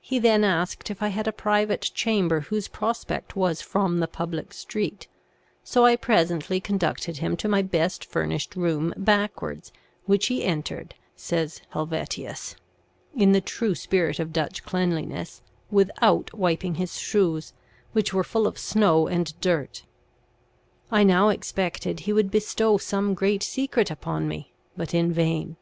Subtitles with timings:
[0.00, 4.52] He then asked if I had a private chamber whose prospect was from the public
[4.54, 5.08] street;
[5.64, 9.72] so I presently conducted him to my best furnished room backwards,
[10.06, 12.54] which he entered, says Helvetius
[13.16, 17.52] (in the true spirit of Dutch cleanliness), without wiping his shoes,
[17.92, 19.82] which were full of snow and dirt.
[20.92, 25.56] I now expected he would bestow some great secret upon me; but in vain.